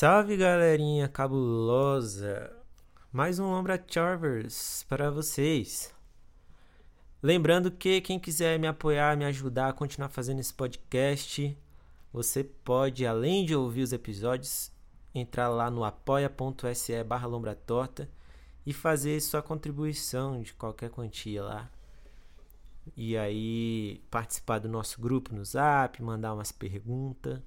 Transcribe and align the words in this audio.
Salve 0.00 0.36
galerinha 0.36 1.08
cabulosa! 1.08 2.56
Mais 3.12 3.40
um 3.40 3.50
Lombra 3.50 3.84
Charvers 3.84 4.86
para 4.88 5.10
vocês. 5.10 5.92
Lembrando 7.20 7.68
que 7.68 8.00
quem 8.00 8.16
quiser 8.16 8.60
me 8.60 8.68
apoiar, 8.68 9.16
me 9.16 9.24
ajudar 9.24 9.70
a 9.70 9.72
continuar 9.72 10.08
fazendo 10.08 10.38
esse 10.38 10.54
podcast, 10.54 11.58
você 12.12 12.44
pode, 12.44 13.04
além 13.04 13.44
de 13.44 13.56
ouvir 13.56 13.82
os 13.82 13.92
episódios, 13.92 14.70
entrar 15.12 15.48
lá 15.48 15.68
no 15.68 15.82
apoia.se 15.82 17.02
barra 17.02 17.26
lombratorta 17.26 18.08
e 18.64 18.72
fazer 18.72 19.20
sua 19.20 19.42
contribuição 19.42 20.40
de 20.40 20.54
qualquer 20.54 20.90
quantia 20.90 21.42
lá. 21.42 21.68
E 22.96 23.18
aí 23.18 24.00
participar 24.12 24.60
do 24.60 24.68
nosso 24.68 25.00
grupo 25.00 25.34
no 25.34 25.44
Zap, 25.44 26.00
mandar 26.00 26.34
umas 26.34 26.52
perguntas. 26.52 27.40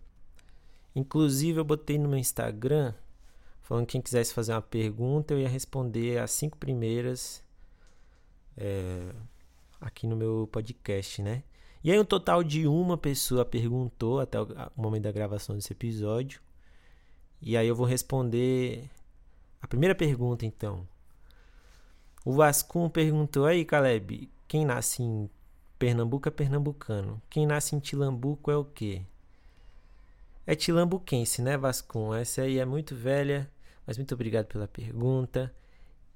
Inclusive 0.96 1.60
eu 1.60 1.64
botei 1.64 1.98
no 1.98 2.10
meu 2.10 2.18
Instagram 2.18 2.94
falando 3.62 3.86
que 3.86 3.94
quem 3.94 4.02
quisesse 4.02 4.34
fazer 4.34 4.54
uma 4.54 4.62
pergunta 4.62 5.34
eu 5.34 5.40
ia 5.40 5.48
responder 5.48 6.20
as 6.20 6.32
cinco 6.32 6.58
primeiras 6.58 7.44
é, 8.58 9.12
aqui 9.80 10.05
no 10.05 10.16
meu 10.16 10.49
podcast, 10.52 11.22
né? 11.22 11.44
E 11.84 11.91
aí 11.91 11.99
um 11.99 12.05
total 12.05 12.44
de 12.44 12.68
uma 12.68 12.98
pessoa 12.98 13.44
perguntou 13.44 14.20
até 14.20 14.40
o 14.40 14.48
momento 14.76 15.04
da 15.04 15.12
gravação 15.12 15.55
desse 15.55 15.73
episódio. 15.73 16.41
E 17.41 17.58
aí 17.58 17.68
eu 17.68 17.76
vou 17.76 17.85
responder 17.88 18.90
a 19.62 19.68
primeira 19.68 19.96
pergunta 19.96 20.46
então. 20.46 20.88
O 22.23 22.34
Vascum 22.34 22.88
perguntou 22.88 23.46
aí, 23.46 23.66
Caleb, 23.66 24.30
quem 24.48 24.63
nasce 24.63 25.02
em 25.02 25.30
Pernambuco 25.80 26.27
é 26.27 26.32
pernambucano. 26.32 27.20
Quem 27.27 27.48
nasce 27.48 27.76
em 27.76 27.80
Tilambuco 27.80 28.52
é 28.52 28.55
o 28.55 28.63
quê? 28.63 29.02
É 30.45 30.55
tilambuquense, 30.55 31.41
né, 31.41 31.58
Vascum? 31.58 32.13
Essa 32.13 32.41
aí 32.41 32.58
é 32.58 32.66
muito 32.66 32.95
velha, 32.95 33.52
mas 33.86 33.98
muito 33.98 34.13
obrigado 34.13 34.48
pela 34.48 34.68
pergunta. 34.68 35.54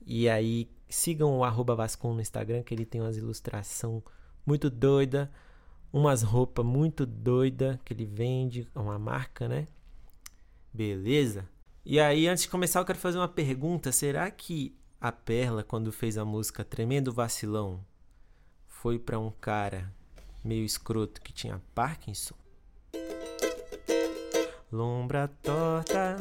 E 0.06 0.28
aí, 0.28 0.70
sigam 0.90 1.38
o 1.38 1.44
arroba 1.44 1.76
no 2.04 2.22
Instagram, 2.22 2.64
que 2.64 2.74
ele 2.74 2.86
tem 2.86 3.02
umas 3.02 3.18
ilustração 3.18 4.04
muito 4.46 4.70
doida, 4.70 5.32
umas 5.92 6.22
roupas 6.22 6.66
muito 6.66 7.06
doida 7.06 7.80
que 7.86 7.94
ele 7.94 8.06
vende, 8.06 8.68
é 8.74 8.80
uma 8.80 9.00
marca, 9.00 9.48
né? 9.48 9.68
Beleza? 10.74 11.48
E 11.84 12.00
aí, 12.00 12.28
antes 12.28 12.44
de 12.44 12.50
começar, 12.50 12.80
eu 12.80 12.86
quero 12.86 13.00
fazer 13.00 13.18
uma 13.18 13.28
pergunta. 13.28 13.92
Será 13.92 14.30
que 14.32 14.76
a 15.00 15.12
Perla, 15.12 15.64
quando 15.64 15.92
fez 15.92 16.18
a 16.18 16.26
música 16.26 16.64
Tremendo 16.64 17.14
Vacilão, 17.14 17.86
foi 18.68 18.98
para 19.00 19.20
um 19.20 19.32
cara 19.32 19.94
meio 20.44 20.66
escroto 20.66 21.22
que 21.22 21.32
tinha 21.32 21.62
Parkinson? 21.74 22.36
Lombra 24.72 25.28
torta, 25.44 26.18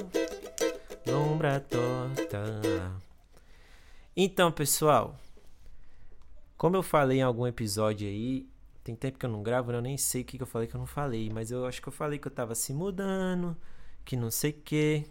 lombra 1.06 1.61
torta. 1.61 2.92
Então, 4.14 4.53
pessoal, 4.53 5.17
como 6.56 6.77
eu 6.77 6.83
falei 6.83 7.19
em 7.19 7.22
algum 7.22 7.47
episódio 7.47 8.06
aí, 8.06 8.47
tem 8.84 8.95
tempo 8.95 9.19
que 9.19 9.25
eu 9.25 9.31
não 9.31 9.42
gravo, 9.42 9.72
né? 9.72 9.78
eu 9.78 9.83
nem 9.83 9.97
sei 9.97 10.20
o 10.20 10.25
que 10.27 10.41
eu 10.41 10.47
falei 10.47 10.69
que 10.69 10.77
eu 10.77 10.78
não 10.78 10.87
falei, 10.87 11.31
mas 11.31 11.50
eu 11.50 11.65
acho 11.65 11.81
que 11.81 11.89
eu 11.89 11.92
falei 11.92 12.19
que 12.19 12.28
eu 12.28 12.33
tava 12.33 12.55
se 12.55 12.75
mudando, 12.75 13.56
que 14.05 14.15
não 14.15 14.31
sei 14.31 14.50
o 14.50 14.61
que. 14.62 15.06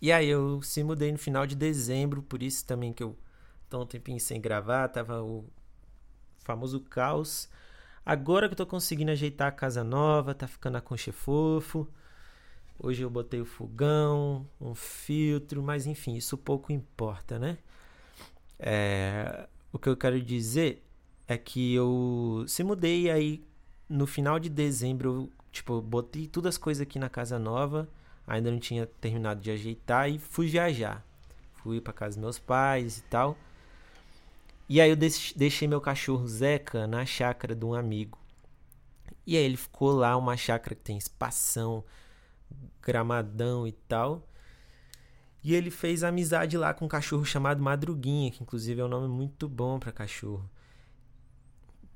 E 0.00 0.12
aí 0.12 0.28
eu 0.28 0.62
se 0.62 0.84
mudei 0.84 1.10
no 1.10 1.18
final 1.18 1.46
de 1.46 1.56
dezembro, 1.56 2.22
por 2.22 2.44
isso 2.44 2.64
também 2.64 2.92
que 2.92 3.02
eu 3.02 3.18
tô 3.68 3.82
um 3.82 3.86
tempinho 3.86 4.20
sem 4.20 4.40
gravar, 4.40 4.88
tava 4.88 5.20
o 5.20 5.44
famoso 6.38 6.80
caos. 6.80 7.48
Agora 8.06 8.48
que 8.48 8.52
eu 8.52 8.56
tô 8.56 8.66
conseguindo 8.66 9.10
ajeitar 9.10 9.48
a 9.48 9.52
casa 9.52 9.82
nova, 9.82 10.32
tá 10.32 10.46
ficando 10.46 10.76
a 10.76 10.80
concha 10.80 11.12
fofo. 11.12 11.88
Hoje 12.82 13.02
eu 13.02 13.10
botei 13.10 13.42
o 13.42 13.44
fogão, 13.44 14.46
um 14.58 14.74
filtro, 14.74 15.62
mas 15.62 15.86
enfim, 15.86 16.14
isso 16.16 16.38
pouco 16.38 16.72
importa, 16.72 17.38
né? 17.38 17.58
É, 18.58 19.46
o 19.70 19.78
que 19.78 19.86
eu 19.86 19.96
quero 19.96 20.20
dizer 20.20 20.82
é 21.28 21.36
que 21.36 21.74
eu 21.74 22.42
se 22.48 22.64
mudei 22.64 23.10
aí 23.10 23.44
no 23.86 24.06
final 24.06 24.38
de 24.40 24.48
dezembro, 24.48 25.08
eu, 25.10 25.32
tipo, 25.52 25.82
botei 25.82 26.26
todas 26.26 26.54
as 26.54 26.58
coisas 26.58 26.80
aqui 26.80 26.98
na 26.98 27.10
casa 27.10 27.38
nova, 27.38 27.86
ainda 28.26 28.50
não 28.50 28.58
tinha 28.58 28.86
terminado 28.86 29.42
de 29.42 29.50
ajeitar 29.50 30.08
e 30.08 30.18
fui 30.18 30.48
viajar. 30.48 31.04
Fui 31.56 31.82
para 31.82 31.92
casa 31.92 32.16
dos 32.16 32.22
meus 32.22 32.38
pais 32.38 32.96
e 32.96 33.02
tal. 33.02 33.36
E 34.66 34.80
aí 34.80 34.88
eu 34.88 34.96
deixei 34.96 35.68
meu 35.68 35.82
cachorro 35.82 36.26
Zeca 36.26 36.86
na 36.86 37.04
chácara 37.04 37.54
de 37.54 37.64
um 37.64 37.74
amigo. 37.74 38.18
E 39.26 39.36
aí 39.36 39.42
ele 39.42 39.58
ficou 39.58 39.92
lá, 39.92 40.16
uma 40.16 40.36
chácara 40.36 40.74
que 40.74 40.82
tem 40.82 40.96
espação, 40.96 41.84
gramadão 42.82 43.66
e 43.66 43.72
tal. 43.72 44.26
E 45.42 45.54
ele 45.54 45.70
fez 45.70 46.04
amizade 46.04 46.56
lá 46.58 46.74
com 46.74 46.84
um 46.84 46.88
cachorro 46.88 47.24
chamado 47.24 47.62
Madruguinha, 47.62 48.30
que 48.30 48.42
inclusive 48.42 48.80
é 48.80 48.84
um 48.84 48.88
nome 48.88 49.08
muito 49.08 49.48
bom 49.48 49.78
para 49.78 49.90
cachorro. 49.90 50.48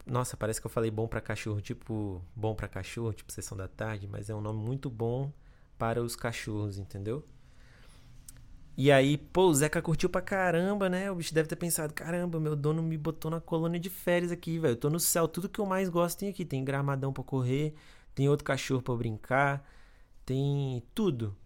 Nossa, 0.06 0.36
parece 0.36 0.60
que 0.60 0.66
eu 0.66 0.70
falei 0.70 0.90
bom 0.90 1.06
para 1.08 1.20
cachorro, 1.20 1.60
tipo 1.60 2.22
bom 2.34 2.54
para 2.54 2.68
cachorro, 2.68 3.12
tipo 3.12 3.32
sessão 3.32 3.56
da 3.56 3.68
tarde, 3.68 4.06
mas 4.06 4.28
é 4.28 4.34
um 4.34 4.40
nome 4.40 4.62
muito 4.62 4.90
bom 4.90 5.32
para 5.78 6.02
os 6.02 6.14
cachorros, 6.14 6.78
entendeu? 6.78 7.24
E 8.76 8.90
aí, 8.90 9.16
pô, 9.16 9.46
o 9.46 9.54
Zeca 9.54 9.80
curtiu 9.80 10.08
pra 10.10 10.20
caramba, 10.20 10.88
né? 10.88 11.10
O 11.10 11.14
bicho 11.14 11.32
deve 11.32 11.48
ter 11.48 11.56
pensado: 11.56 11.94
caramba, 11.94 12.40
meu 12.40 12.56
dono 12.56 12.82
me 12.82 12.98
botou 12.98 13.30
na 13.30 13.40
colônia 13.40 13.78
de 13.78 13.88
férias 13.88 14.32
aqui, 14.32 14.58
velho. 14.58 14.72
Eu 14.72 14.76
tô 14.76 14.90
no 14.90 14.98
céu, 14.98 15.28
tudo 15.28 15.48
que 15.48 15.60
eu 15.60 15.66
mais 15.66 15.88
gosto 15.88 16.18
tem 16.18 16.28
aqui. 16.28 16.44
Tem 16.44 16.64
gramadão 16.64 17.12
pra 17.12 17.22
correr, 17.22 17.74
tem 18.14 18.28
outro 18.28 18.44
cachorro 18.44 18.82
pra 18.82 18.94
brincar, 18.96 19.64
tem 20.24 20.82
tudo. 20.94 21.36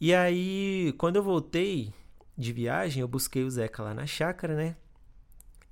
E 0.00 0.14
aí, 0.14 0.94
quando 0.98 1.16
eu 1.16 1.22
voltei 1.22 1.92
de 2.36 2.52
viagem, 2.52 3.00
eu 3.00 3.08
busquei 3.08 3.44
o 3.44 3.50
Zeca 3.50 3.82
lá 3.82 3.94
na 3.94 4.06
chácara, 4.06 4.56
né? 4.56 4.76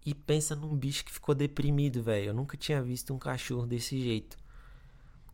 E 0.04 0.14
pensa 0.14 0.56
num 0.56 0.76
bicho 0.76 1.04
que 1.04 1.12
ficou 1.12 1.34
deprimido, 1.34 2.02
velho. 2.02 2.28
Eu 2.28 2.34
nunca 2.34 2.56
tinha 2.56 2.82
visto 2.82 3.14
um 3.14 3.19
cachorro 3.19 3.66
desse 3.66 4.00
jeito. 4.00 4.36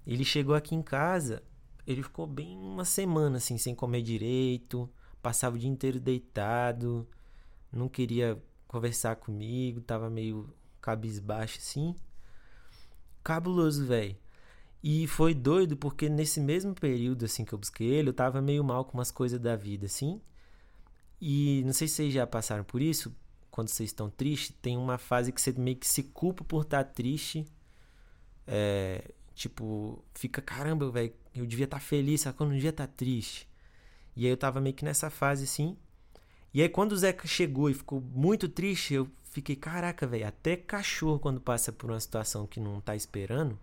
Ele 0.07 0.25
chegou 0.25 0.55
aqui 0.55 0.75
em 0.75 0.83
casa, 0.83 1.43
ele 1.87 2.03
ficou 2.03 2.27
bem 2.27 2.57
uma 2.59 2.85
semana 2.85 3.37
assim, 3.39 3.59
sem 3.59 3.75
comer 3.75 4.03
direito 4.03 4.91
passava 5.23 5.57
o 5.57 5.59
dia 5.59 5.69
inteiro 5.69 6.01
deitado, 6.01 7.07
não 7.73 7.89
queria 7.89 8.43
conversar 8.67 9.17
comigo, 9.17 9.81
tava 9.81 10.09
meio 10.09 10.53
cabisbaixo 10.81 11.59
assim. 11.59 11.95
Cabuloso, 13.23 13.85
velho. 13.85 14.17
E 14.83 15.06
foi 15.06 15.34
doido 15.34 15.77
porque 15.77 16.09
nesse 16.09 16.41
mesmo 16.41 16.75
período 16.75 17.25
assim 17.25 17.44
que 17.44 17.53
eu 17.53 17.59
busquei 17.59 17.89
ele, 17.89 18.11
eu 18.11 18.15
tava 18.15 18.41
meio 18.41 18.62
mal 18.62 18.84
com 18.84 18.97
umas 18.97 19.11
coisas 19.11 19.41
da 19.41 19.56
vida 19.56 19.87
assim. 19.87 20.21
E 21.21 21.62
não 21.65 21.72
sei 21.72 21.89
se 21.89 21.94
vocês 21.94 22.15
já 22.15 22.27
passaram 22.27 22.62
por 22.65 22.81
isso, 22.81 23.15
quando 23.50 23.69
vocês 23.69 23.91
estão 23.91 24.09
tristes, 24.09 24.55
tem 24.62 24.77
uma 24.77 24.99
fase 24.99 25.33
que 25.33 25.41
você 25.41 25.53
meio 25.53 25.77
que 25.77 25.87
se 25.87 26.05
culpa 26.05 26.44
por 26.44 26.62
estar 26.62 26.84
tá 26.84 26.91
triste. 26.91 27.44
É, 28.47 29.11
tipo, 29.34 30.03
fica, 30.15 30.41
caramba, 30.41 30.91
velho, 30.91 31.12
eu 31.34 31.44
devia 31.44 31.65
estar 31.65 31.78
tá 31.78 31.83
feliz, 31.84 32.22
só 32.22 32.33
que 32.33 32.41
eu 32.41 32.47
não 32.47 32.55
devia 32.55 32.71
estar 32.71 32.87
tá 32.87 32.93
triste. 32.97 33.49
E 34.17 34.25
aí 34.27 34.31
eu 34.31 34.37
tava 34.37 34.61
meio 34.61 34.75
que 34.75 34.84
nessa 34.84 35.11
fase 35.11 35.44
assim. 35.44 35.77
E 36.55 36.62
aí 36.62 36.69
quando 36.69 36.93
o 36.93 36.97
Zeca 36.97 37.27
chegou 37.27 37.69
e 37.69 37.75
ficou 37.75 38.00
muito 38.00 38.49
triste, 38.49 38.94
eu 38.94 39.09
fiquei, 39.25 39.56
caraca, 39.56 40.06
velho, 40.06 40.27
até 40.27 40.56
cachorro 40.56 41.19
quando 41.19 41.41
passa 41.41 41.72
por 41.72 41.91
uma 41.91 42.00
situação 42.00 42.47
que 42.47 42.61
não 42.61 42.81
tá 42.81 42.97
esperando, 42.97 43.59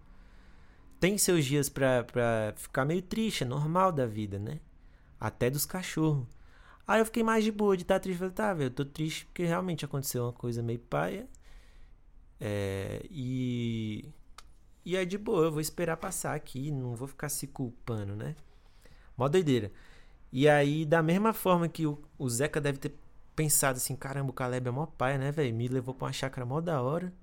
tem 0.99 1.17
seus 1.17 1.45
dias 1.45 1.69
pra, 1.69 2.03
pra 2.03 2.53
ficar 2.57 2.85
meio 2.85 3.01
triste, 3.01 3.43
é 3.43 3.47
normal 3.47 3.91
da 3.91 4.05
vida, 4.05 4.39
né? 4.39 4.59
Até 5.19 5.49
dos 5.49 5.65
cachorros. 5.65 6.27
Aí 6.87 7.01
eu 7.01 7.05
fiquei 7.05 7.23
mais 7.23 7.43
de 7.43 7.51
boa 7.51 7.75
de 7.75 7.83
estar 7.83 7.95
tá 7.95 7.99
triste. 7.99 8.19
Falei, 8.19 8.33
tá, 8.33 8.53
velho, 8.53 8.67
eu 8.67 8.71
tô 8.71 8.85
triste 8.85 9.25
porque 9.25 9.43
realmente 9.45 9.85
aconteceu 9.85 10.23
uma 10.23 10.33
coisa 10.33 10.61
meio 10.61 10.79
paia. 10.79 11.27
É, 12.39 13.05
e. 13.09 14.09
E 14.85 14.95
é 14.95 15.03
de 15.03 15.17
boa, 15.17 15.45
eu 15.45 15.51
vou 15.51 15.61
esperar 15.61 15.97
passar 15.97 16.35
aqui, 16.35 16.71
não 16.71 16.95
vou 16.95 17.07
ficar 17.07 17.29
se 17.29 17.47
culpando, 17.47 18.15
né? 18.15 18.35
Mó 19.17 19.27
doideira. 19.27 19.71
E 20.31 20.47
aí, 20.47 20.85
da 20.85 21.01
mesma 21.01 21.33
forma 21.33 21.67
que 21.67 21.87
o, 21.87 21.99
o 22.19 22.29
Zeca 22.29 22.61
deve 22.61 22.77
ter 22.77 22.93
pensado 23.35 23.77
assim: 23.77 23.95
caramba, 23.95 24.29
o 24.31 24.33
Caleb 24.33 24.67
é 24.67 24.71
mó 24.71 24.85
pai, 24.85 25.17
né, 25.17 25.31
velho? 25.31 25.55
Me 25.55 25.67
levou 25.67 25.93
pra 25.95 26.07
uma 26.07 26.13
chácara 26.13 26.45
mó 26.45 26.61
da 26.61 26.81
hora. 26.81 27.13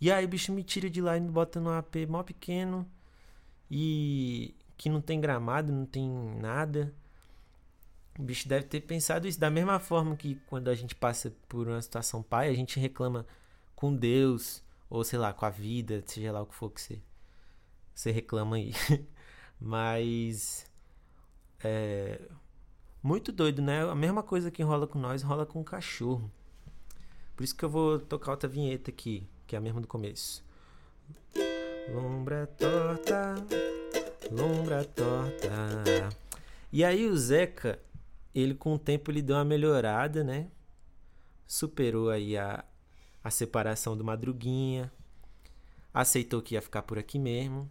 E 0.00 0.10
aí 0.10 0.24
o 0.24 0.28
bicho 0.28 0.52
me 0.52 0.62
tira 0.62 0.88
de 0.88 1.00
lá 1.00 1.16
e 1.16 1.20
me 1.20 1.30
bota 1.30 1.60
num 1.60 1.70
AP 1.70 1.96
mó 2.08 2.22
pequeno. 2.22 2.88
E 3.70 4.54
que 4.76 4.88
não 4.88 5.00
tem 5.00 5.20
gramado, 5.20 5.72
não 5.72 5.84
tem 5.84 6.08
nada. 6.40 6.94
O 8.18 8.22
bicho 8.22 8.48
deve 8.48 8.66
ter 8.66 8.80
pensado 8.80 9.26
isso 9.28 9.38
da 9.38 9.50
mesma 9.50 9.78
forma 9.78 10.16
que 10.16 10.36
quando 10.46 10.68
a 10.68 10.74
gente 10.74 10.94
passa 10.94 11.32
por 11.48 11.68
uma 11.68 11.82
situação 11.82 12.22
pai, 12.22 12.48
a 12.48 12.54
gente 12.54 12.78
reclama 12.80 13.26
com 13.76 13.94
Deus, 13.94 14.62
ou 14.90 15.04
sei 15.04 15.18
lá, 15.18 15.32
com 15.32 15.44
a 15.44 15.50
vida, 15.50 16.02
seja 16.06 16.32
lá 16.32 16.42
o 16.42 16.46
que 16.46 16.54
for 16.54 16.70
que 16.70 16.80
você, 16.80 17.00
você 17.94 18.10
reclama 18.10 18.56
aí. 18.56 18.72
Mas 19.60 20.66
é 21.62 22.20
muito 23.02 23.32
doido, 23.32 23.62
né? 23.62 23.82
A 23.88 23.94
mesma 23.94 24.22
coisa 24.22 24.50
que 24.50 24.62
rola 24.62 24.86
com 24.86 24.98
nós, 24.98 25.22
rola 25.22 25.46
com 25.46 25.60
o 25.60 25.64
cachorro. 25.64 26.30
Por 27.36 27.44
isso 27.44 27.54
que 27.54 27.64
eu 27.64 27.70
vou 27.70 27.98
tocar 28.00 28.32
outra 28.32 28.48
vinheta 28.48 28.90
aqui, 28.90 29.28
que 29.48 29.56
é 29.56 29.58
a 29.58 29.62
mesma 29.62 29.80
do 29.80 29.88
começo. 29.88 30.44
Lombra 31.90 32.46
torta, 32.46 33.34
lombra 34.30 34.84
torta. 34.84 36.10
E 36.70 36.84
aí 36.84 37.06
o 37.06 37.16
Zeca, 37.16 37.80
ele 38.34 38.54
com 38.54 38.74
o 38.74 38.78
tempo 38.78 39.10
ele 39.10 39.22
deu 39.22 39.36
uma 39.36 39.44
melhorada, 39.46 40.22
né? 40.22 40.48
Superou 41.46 42.10
aí 42.10 42.36
a, 42.36 42.62
a 43.24 43.30
separação 43.30 43.96
do 43.96 44.04
Madruguinha, 44.04 44.92
aceitou 45.94 46.42
que 46.42 46.54
ia 46.54 46.60
ficar 46.60 46.82
por 46.82 46.98
aqui 46.98 47.18
mesmo 47.18 47.70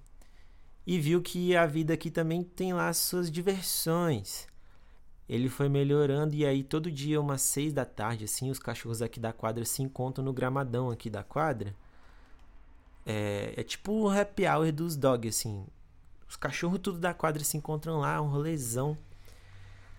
e 0.86 1.00
viu 1.00 1.22
que 1.22 1.56
a 1.56 1.68
vida 1.68 1.94
aqui 1.94 2.10
também 2.10 2.42
tem 2.44 2.74
lá 2.74 2.92
suas 2.92 3.30
diversões. 3.30 4.48
Ele 5.30 5.50
foi 5.50 5.68
melhorando 5.68 6.34
e 6.34 6.46
aí 6.46 6.64
todo 6.64 6.90
dia 6.90 7.20
umas 7.20 7.42
seis 7.42 7.74
da 7.74 7.84
tarde 7.84 8.24
assim 8.24 8.50
os 8.50 8.60
cachorros 8.60 9.02
aqui 9.02 9.20
da 9.20 9.34
quadra 9.34 9.66
se 9.66 9.84
encontram 9.84 10.24
no 10.24 10.32
gramadão 10.32 10.90
aqui 10.90 11.10
da 11.10 11.24
quadra. 11.24 11.76
É, 13.06 13.54
é 13.58 13.64
tipo 13.64 13.92
o 13.92 14.10
happy 14.10 14.46
hour 14.48 14.72
dos 14.72 14.96
dogs 14.96 15.38
assim. 15.38 15.66
Os 16.30 16.36
cachorros 16.36 16.80
tudo 16.80 17.00
da 17.00 17.14
quadra 17.14 17.44
se 17.44 17.58
encontram 17.58 18.00
lá, 18.00 18.22
um 18.22 18.28
rolezão. 18.28 18.98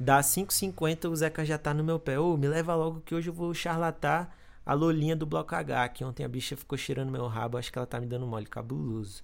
Dá 0.01 0.21
5h50, 0.21 1.11
o 1.11 1.17
Zeca 1.17 1.45
já 1.45 1.59
tá 1.59 1.75
no 1.75 1.83
meu 1.83 1.99
pé. 1.99 2.19
Ô, 2.19 2.37
me 2.37 2.47
leva 2.47 2.75
logo 2.75 3.01
que 3.01 3.15
hoje 3.15 3.31
eu 3.31 3.35
vou 3.35 3.53
charlatar 3.53 4.31
a 4.65 4.75
Lolinha 4.75 5.17
do 5.17 5.27
Bloco 5.27 5.55
H, 5.55 5.89
que 5.89 6.05
ontem 6.05 6.25
a 6.25 6.29
bicha 6.29 6.57
ficou 6.57 6.77
cheirando 6.77 7.11
meu 7.11 7.27
rabo, 7.27 7.57
acho 7.57 7.73
que 7.73 7.79
ela 7.79 7.87
tá 7.87 7.99
me 7.99 8.07
dando 8.07 8.27
mole, 8.27 8.47
cabuloso. 8.47 9.23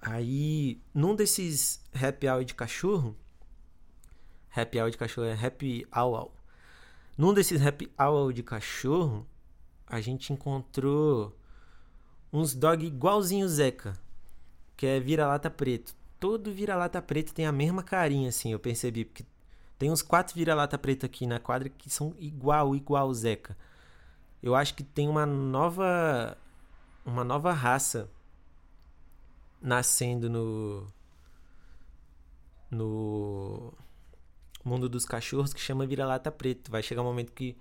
Aí, 0.00 0.80
num 0.94 1.14
desses 1.14 1.80
happy 1.94 2.26
hour 2.26 2.42
de 2.42 2.54
cachorro, 2.54 3.14
happy 4.54 4.80
hour 4.80 4.90
de 4.90 4.98
cachorro 4.98 5.26
é 5.26 5.34
happy 5.34 5.86
hour. 5.94 6.30
Num 7.16 7.34
desses 7.34 7.64
happy 7.64 7.90
hour 7.98 8.32
de 8.32 8.42
cachorro, 8.42 9.26
a 9.86 10.00
gente 10.00 10.32
encontrou 10.32 11.36
uns 12.32 12.54
dog 12.54 12.86
igualzinho 12.86 13.48
Zeca, 13.48 13.98
que 14.76 14.86
é 14.86 15.00
vira-lata 15.00 15.50
preto. 15.50 15.94
Todo 16.18 16.52
vira-lata 16.52 17.00
preto 17.00 17.34
tem 17.34 17.46
a 17.46 17.52
mesma 17.52 17.82
carinha, 17.82 18.28
assim, 18.28 18.52
eu 18.52 18.58
percebi, 18.58 19.04
porque 19.04 19.24
tem 19.78 19.90
uns 19.90 20.02
quatro 20.02 20.34
vira-lata 20.34 20.78
preto 20.78 21.06
aqui 21.06 21.26
na 21.26 21.38
quadra 21.38 21.68
que 21.68 21.88
são 21.88 22.14
igual, 22.18 22.74
igual 22.74 23.12
Zeca 23.14 23.56
eu 24.42 24.54
acho 24.54 24.74
que 24.74 24.82
tem 24.82 25.08
uma 25.08 25.26
nova 25.26 26.36
uma 27.04 27.24
nova 27.24 27.52
raça 27.52 28.10
nascendo 29.60 30.30
no 30.30 30.86
no 32.70 33.72
mundo 34.64 34.88
dos 34.88 35.04
cachorros 35.04 35.52
que 35.52 35.60
chama 35.60 35.86
vira-lata 35.86 36.30
preto. 36.30 36.70
Vai 36.70 36.82
chegar 36.82 37.02
um 37.02 37.06
momento 37.06 37.32
que 37.32 37.56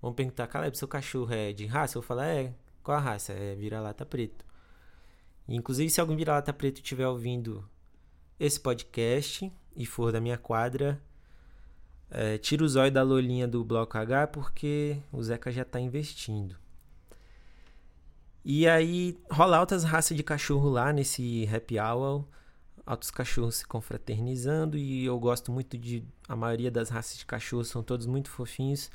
vão 0.00 0.12
perguntar, 0.12 0.46
Caleb, 0.46 0.76
seu 0.76 0.88
cachorro 0.88 1.32
é 1.32 1.52
de 1.52 1.66
raça? 1.66 1.96
Eu 1.96 2.02
vou 2.02 2.06
falar, 2.06 2.26
é, 2.26 2.54
qual 2.82 2.98
a 2.98 3.00
raça? 3.00 3.32
É 3.32 3.54
vira-lata 3.54 4.04
preto. 4.04 4.44
inclusive, 5.48 5.90
se 5.90 6.00
algum 6.00 6.16
vira-lata 6.16 6.52
preto 6.52 6.76
estiver 6.76 7.06
ouvindo 7.06 7.68
esse 8.38 8.60
podcast 8.60 9.52
e 9.74 9.86
for 9.86 10.12
da 10.12 10.20
minha 10.20 10.38
quadra, 10.38 11.00
é, 12.10 12.38
tira 12.38 12.64
o 12.64 12.68
zóio 12.68 12.92
da 12.92 13.02
lolinha 13.02 13.48
do 13.48 13.64
bloco 13.64 13.96
H 13.98 14.28
porque 14.28 14.98
o 15.12 15.22
Zeca 15.22 15.50
já 15.50 15.62
está 15.62 15.80
investindo. 15.80 16.56
E 18.44 18.68
aí 18.68 19.18
rola 19.30 19.56
altas 19.56 19.82
raças 19.82 20.16
de 20.16 20.22
cachorro 20.22 20.68
lá 20.68 20.92
nesse 20.92 21.48
happy 21.52 21.80
hour. 21.80 22.24
Altos 22.86 23.10
cachorros 23.10 23.56
se 23.56 23.66
confraternizando. 23.66 24.78
E 24.78 25.04
eu 25.04 25.18
gosto 25.18 25.50
muito 25.50 25.76
de. 25.76 26.04
A 26.28 26.36
maioria 26.36 26.70
das 26.70 26.88
raças 26.88 27.18
de 27.18 27.26
cachorros 27.26 27.68
são 27.68 27.82
todos 27.82 28.06
muito 28.06 28.30
fofinhos. 28.30 28.90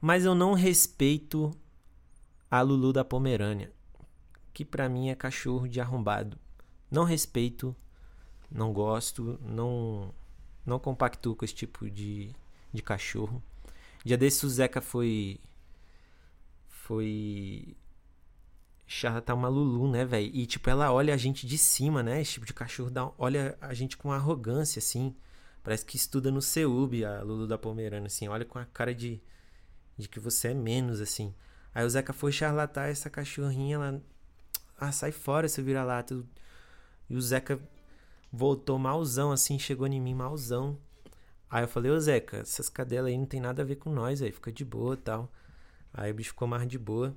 Mas 0.00 0.24
eu 0.24 0.34
não 0.34 0.54
respeito 0.54 1.50
a 2.50 2.62
Lulu 2.62 2.92
da 2.92 3.04
Pomerânia. 3.04 3.72
Que 4.54 4.64
pra 4.64 4.88
mim 4.88 5.10
é 5.10 5.14
cachorro 5.14 5.68
de 5.68 5.80
arrombado. 5.80 6.38
Não 6.90 7.04
respeito. 7.04 7.74
Não 8.50 8.72
gosto. 8.72 9.38
Não 9.42 10.14
não 10.64 10.78
compactuo 10.78 11.34
com 11.34 11.44
esse 11.44 11.54
tipo 11.54 11.90
de, 11.90 12.30
de 12.72 12.82
cachorro. 12.82 13.42
Dia 14.04 14.16
desse 14.16 14.46
o 14.46 14.48
Zeca 14.48 14.80
foi. 14.80 15.38
Foi. 16.68 17.76
Charratar 18.92 19.36
uma 19.36 19.46
Lulu, 19.46 19.88
né, 19.88 20.04
velho? 20.04 20.28
E, 20.34 20.44
tipo, 20.46 20.68
ela 20.68 20.92
olha 20.92 21.14
a 21.14 21.16
gente 21.16 21.46
de 21.46 21.56
cima, 21.56 22.02
né? 22.02 22.20
Esse 22.20 22.32
tipo 22.32 22.46
de 22.46 22.52
cachorro 22.52 22.90
dá, 22.90 23.08
olha 23.16 23.56
a 23.60 23.72
gente 23.72 23.96
com 23.96 24.10
arrogância, 24.10 24.80
assim. 24.80 25.14
Parece 25.62 25.86
que 25.86 25.94
estuda 25.94 26.28
no 26.28 26.42
CEUB, 26.42 27.04
a 27.04 27.22
Lulu 27.22 27.46
da 27.46 27.56
Pomerana, 27.56 28.08
assim. 28.08 28.26
Olha 28.26 28.44
com 28.44 28.58
a 28.58 28.64
cara 28.64 28.92
de, 28.92 29.22
de 29.96 30.08
que 30.08 30.18
você 30.18 30.48
é 30.48 30.54
menos, 30.54 31.00
assim. 31.00 31.32
Aí 31.72 31.86
o 31.86 31.88
Zeca 31.88 32.12
foi 32.12 32.32
charlatar 32.32 32.88
essa 32.88 33.08
cachorrinha, 33.08 33.76
ela. 33.76 34.02
Ah, 34.76 34.90
sai 34.90 35.12
fora, 35.12 35.48
seu 35.48 35.62
vira-lata. 35.62 36.20
E 37.08 37.14
o 37.14 37.20
Zeca 37.20 37.60
voltou 38.32 38.76
malzão, 38.76 39.30
assim, 39.30 39.56
chegou 39.56 39.86
em 39.86 40.00
mim 40.00 40.14
malzão. 40.14 40.76
Aí 41.48 41.62
eu 41.62 41.68
falei, 41.68 41.92
ô 41.92 42.00
Zeca, 42.00 42.38
essas 42.38 42.68
cadelas 42.68 43.12
aí 43.12 43.16
não 43.16 43.26
tem 43.26 43.40
nada 43.40 43.62
a 43.62 43.64
ver 43.64 43.76
com 43.76 43.90
nós, 43.92 44.20
aí 44.20 44.32
fica 44.32 44.50
de 44.50 44.64
boa 44.64 44.96
tal. 44.96 45.30
Aí 45.94 46.10
o 46.10 46.14
bicho 46.14 46.30
ficou 46.30 46.48
mais 46.48 46.66
de 46.66 46.78
boa. 46.78 47.16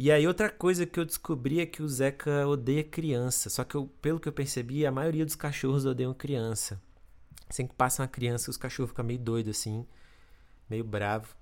E 0.00 0.12
aí 0.12 0.28
outra 0.28 0.48
coisa 0.48 0.86
que 0.86 1.00
eu 1.00 1.04
descobri 1.04 1.58
é 1.58 1.66
que 1.66 1.82
o 1.82 1.88
Zeca 1.88 2.46
odeia 2.46 2.84
criança. 2.84 3.50
Só 3.50 3.64
que 3.64 3.74
eu, 3.74 3.88
pelo 4.00 4.20
que 4.20 4.28
eu 4.28 4.32
percebi, 4.32 4.86
a 4.86 4.92
maioria 4.92 5.26
dos 5.26 5.34
cachorros 5.34 5.84
odeiam 5.84 6.14
criança. 6.14 6.80
Sempre 7.50 7.72
que 7.72 7.76
passa 7.76 8.02
uma 8.02 8.08
criança, 8.08 8.48
os 8.48 8.56
cachorros 8.56 8.90
ficam 8.90 9.04
meio 9.04 9.18
doidos 9.18 9.58
assim, 9.58 9.84
meio 10.70 10.84
bravo. 10.84 11.34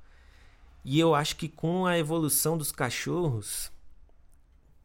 E 0.82 0.98
eu 0.98 1.14
acho 1.14 1.36
que 1.36 1.50
com 1.50 1.84
a 1.84 1.98
evolução 1.98 2.56
dos 2.56 2.72
cachorros, 2.72 3.70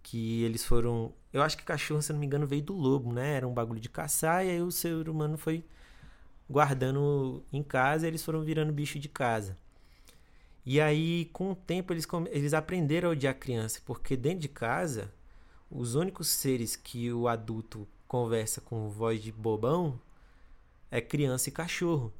que 0.03 0.44
eles 0.44 0.65
foram. 0.65 1.13
Eu 1.31 1.41
acho 1.41 1.57
que 1.57 1.63
cachorro, 1.63 2.01
se 2.01 2.12
não 2.12 2.19
me 2.19 2.25
engano, 2.25 2.45
veio 2.45 2.63
do 2.63 2.73
lobo, 2.73 3.13
né? 3.13 3.35
Era 3.38 3.47
um 3.47 3.53
bagulho 3.53 3.79
de 3.79 3.89
caçar, 3.89 4.45
e 4.45 4.50
aí 4.50 4.62
o 4.62 4.71
ser 4.71 5.07
humano 5.07 5.38
foi 5.38 5.63
guardando 6.50 7.45
em 7.53 7.63
casa 7.63 8.06
e 8.06 8.09
eles 8.09 8.23
foram 8.23 8.41
virando 8.44 8.73
bicho 8.73 9.00
de 9.00 9.07
casa. 9.07 9.57
E 10.65 10.79
aí, 10.79 11.25
com 11.33 11.51
o 11.51 11.55
tempo, 11.55 11.91
eles, 11.93 12.07
eles 12.29 12.53
aprenderam 12.53 13.09
a 13.09 13.11
odiar 13.13 13.31
a 13.31 13.37
criança, 13.37 13.79
porque 13.85 14.15
dentro 14.15 14.39
de 14.39 14.49
casa, 14.49 15.11
os 15.69 15.95
únicos 15.95 16.27
seres 16.27 16.75
que 16.75 17.11
o 17.11 17.27
adulto 17.27 17.87
conversa 18.07 18.61
com 18.61 18.89
voz 18.89 19.23
de 19.23 19.31
bobão 19.31 19.99
é 20.91 21.01
criança 21.01 21.49
e 21.49 21.51
cachorro. 21.51 22.13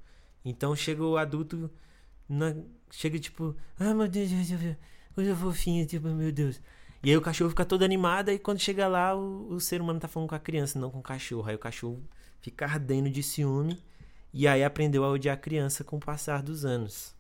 Então 0.44 0.76
chega 0.76 1.04
o 1.04 1.18
adulto, 1.18 1.70
na, 2.28 2.56
chega 2.90 3.20
tipo, 3.20 3.56
ah 3.80 3.94
meu 3.94 4.08
Deus, 4.08 4.30
coisa 5.14 5.36
fofinha, 5.36 5.86
tipo, 5.86 6.08
meu 6.08 6.32
Deus. 6.32 6.60
E 7.04 7.10
aí 7.10 7.18
o 7.18 7.22
cachorro 7.22 7.50
fica 7.50 7.66
todo 7.66 7.84
animado 7.84 8.30
e 8.32 8.40
quando 8.40 8.60
chega 8.60 8.88
lá 8.88 9.16
o, 9.16 9.54
o 9.54 9.60
ser 9.60 9.82
humano 9.82 10.00
tá 10.00 10.08
falando 10.08 10.30
com 10.30 10.36
a 10.36 10.40
criança, 10.40 10.80
não 10.80 10.90
com 10.90 11.00
o 11.00 11.04
cachorro. 11.04 11.50
Aí 11.50 11.56
o 11.56 11.60
cachorro 11.60 12.02
fica 12.40 12.66
ardendo 12.66 13.10
de 13.10 13.22
ciúme 13.22 13.78
e 14.34 14.48
aí 14.48 14.64
aprendeu 14.64 15.04
a 15.04 15.10
odiar 15.10 15.36
a 15.36 15.40
criança 15.40 15.84
com 15.84 15.98
o 15.98 16.00
passar 16.00 16.42
dos 16.42 16.64
anos. 16.64 17.16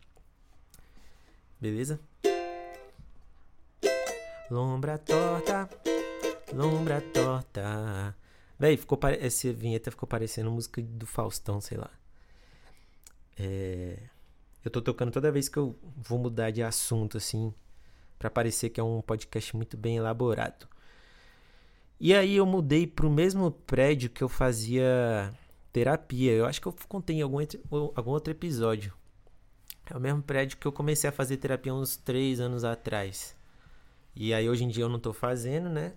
Beleza? 1.61 1.99
Lombra 4.49 4.97
torta, 4.97 5.69
lombra 6.53 6.99
torta. 6.99 8.15
Véi, 8.59 8.75
ficou 8.75 8.97
pare... 8.97 9.17
essa 9.25 9.53
vinheta 9.53 9.91
ficou 9.91 10.07
parecendo 10.07 10.51
música 10.51 10.81
do 10.81 11.05
Faustão, 11.05 11.61
sei 11.61 11.77
lá. 11.77 11.91
É... 13.37 13.97
Eu 14.65 14.71
tô 14.71 14.81
tocando 14.81 15.11
toda 15.11 15.31
vez 15.31 15.47
que 15.47 15.57
eu 15.57 15.75
vou 15.95 16.19
mudar 16.19 16.51
de 16.51 16.61
assunto, 16.61 17.17
assim 17.17 17.53
para 18.21 18.29
parecer 18.29 18.69
que 18.69 18.79
é 18.79 18.83
um 18.83 19.01
podcast 19.01 19.55
muito 19.55 19.75
bem 19.75 19.97
elaborado. 19.97 20.67
E 21.99 22.13
aí 22.13 22.35
eu 22.35 22.45
mudei 22.45 22.85
para 22.85 23.07
o 23.07 23.09
mesmo 23.09 23.49
prédio 23.51 24.11
que 24.11 24.23
eu 24.23 24.29
fazia 24.29 25.33
terapia. 25.73 26.31
Eu 26.31 26.45
acho 26.45 26.61
que 26.61 26.67
eu 26.67 26.75
contei 26.87 27.15
em 27.15 27.21
algum, 27.23 27.39
algum 27.95 28.11
outro 28.11 28.31
episódio. 28.31 28.93
É 29.91 29.98
o 29.98 30.00
mesmo 30.00 30.24
prédio 30.24 30.57
que 30.57 30.65
eu 30.65 30.71
comecei 30.71 31.10
a 31.10 31.13
fazer 31.13 31.36
terapia 31.36 31.74
uns 31.74 31.98
três 31.98 32.39
anos 32.39 32.63
atrás. 32.63 33.36
E 34.15 34.33
aí 34.33 34.50
hoje 34.50 34.63
em 34.63 34.69
dia 34.69 34.86
eu 34.86 34.89
não 34.89 35.00
tô 35.00 35.12
fazendo, 35.12 35.69
né? 35.69 35.93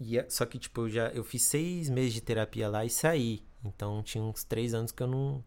E, 0.00 0.18
é, 0.18 0.28
só 0.28 0.44
que 0.44 0.58
tipo, 0.58 0.82
eu 0.82 0.90
já 0.90 1.08
eu 1.10 1.22
fiz 1.22 1.42
seis 1.42 1.88
meses 1.88 2.12
de 2.12 2.20
terapia 2.20 2.68
lá 2.68 2.84
e 2.84 2.90
saí. 2.90 3.44
Então 3.64 4.02
tinha 4.02 4.22
uns 4.24 4.42
três 4.42 4.74
anos 4.74 4.90
que 4.90 5.00
eu 5.00 5.06
não 5.06 5.44